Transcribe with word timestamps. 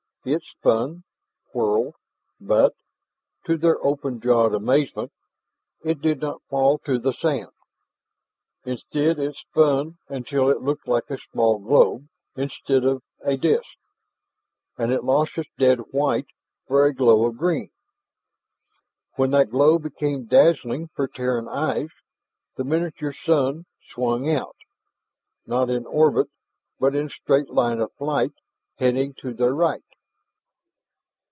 It 0.23 0.43
spun, 0.43 1.03
whirled, 1.51 1.95
but 2.39 2.75
to 3.45 3.57
their 3.57 3.83
open 3.83 4.21
jawed 4.21 4.53
amazement 4.53 5.11
it 5.83 5.99
did 5.99 6.21
not 6.21 6.43
fall 6.43 6.77
to 6.85 6.99
the 6.99 7.11
sand. 7.11 7.49
Instead 8.63 9.17
it 9.17 9.33
spun 9.33 9.97
until 10.09 10.47
it 10.51 10.61
looked 10.61 10.87
like 10.87 11.09
a 11.09 11.17
small 11.17 11.57
globe 11.57 12.07
instead 12.35 12.83
of 12.83 13.01
a 13.23 13.35
disk. 13.35 13.79
And 14.77 14.91
it 14.91 15.03
lost 15.03 15.39
its 15.39 15.49
dead 15.57 15.79
white 15.89 16.27
for 16.67 16.85
a 16.85 16.93
glow 16.93 17.25
of 17.25 17.37
green. 17.39 17.71
When 19.15 19.31
that 19.31 19.49
glow 19.49 19.79
became 19.79 20.25
dazzling 20.27 20.89
for 20.89 21.07
Terran 21.07 21.47
eyes 21.47 21.89
the 22.57 22.63
miniature 22.63 23.11
sun 23.13 23.65
swung 23.89 24.29
out, 24.31 24.57
not 25.47 25.71
in 25.71 25.87
orbit 25.87 26.27
but 26.79 26.93
in 26.95 27.09
straight 27.09 27.49
line 27.49 27.79
of 27.81 27.91
flight, 27.93 28.33
heading 28.75 29.15
to 29.15 29.33
their 29.33 29.55
right. 29.55 29.81